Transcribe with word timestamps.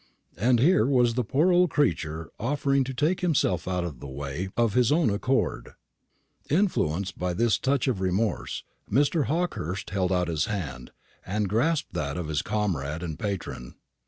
And 0.39 0.57
here 0.59 0.87
was 0.87 1.13
the 1.13 1.23
poor 1.23 1.51
old 1.51 1.69
creature 1.69 2.31
offering 2.39 2.83
to 2.85 2.91
take 2.95 3.19
himself 3.19 3.67
out 3.67 3.83
of 3.83 3.99
the 3.99 4.07
way 4.07 4.49
of 4.57 4.73
his 4.73 4.91
own 4.91 5.11
accord. 5.11 5.73
Influenced 6.49 7.19
by 7.19 7.35
this 7.35 7.59
touch 7.59 7.87
of 7.87 8.01
remorse, 8.01 8.63
Mr. 8.91 9.25
Hawkehurst 9.25 9.91
held 9.91 10.11
out 10.11 10.27
his 10.27 10.45
hand, 10.45 10.89
and 11.23 11.47
grasped 11.47 11.93
that 11.93 12.17
of 12.17 12.29
his 12.29 12.41
comrade 12.41 13.03
and 13.03 13.19
patron. 13.19 13.75